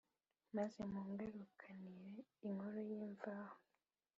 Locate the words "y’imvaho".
2.89-3.57